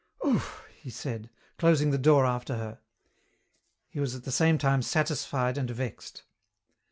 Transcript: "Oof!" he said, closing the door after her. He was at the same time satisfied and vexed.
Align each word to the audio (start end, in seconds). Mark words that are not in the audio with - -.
"Oof!" 0.25 0.65
he 0.79 0.89
said, 0.89 1.29
closing 1.59 1.91
the 1.91 1.97
door 1.99 2.25
after 2.25 2.55
her. 2.55 2.79
He 3.87 3.99
was 3.99 4.15
at 4.15 4.23
the 4.23 4.31
same 4.31 4.57
time 4.57 4.81
satisfied 4.81 5.59
and 5.59 5.69
vexed. 5.69 6.23